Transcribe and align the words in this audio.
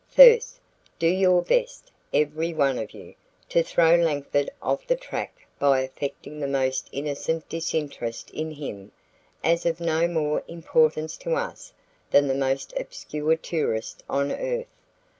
First, 0.09 0.59
do 0.97 1.05
your 1.05 1.43
best, 1.43 1.91
every 2.11 2.55
one 2.55 2.79
of 2.79 2.89
you, 2.91 3.13
to 3.49 3.61
throw 3.61 3.93
Langford 3.93 4.49
off 4.59 4.87
the 4.87 4.95
track 4.95 5.47
by 5.59 5.81
affecting 5.81 6.39
the 6.39 6.47
most 6.47 6.89
innocent 6.91 7.47
disinterest 7.47 8.31
in 8.31 8.49
him 8.49 8.93
as 9.43 9.63
of 9.63 9.79
no 9.79 10.07
more 10.07 10.43
importance 10.47 11.17
to 11.17 11.35
us 11.35 11.71
than 12.09 12.27
the 12.27 12.33
most 12.33 12.73
obscure 12.79 13.35
tourist 13.35 14.03
on 14.09 14.31
earth. 14.31 14.65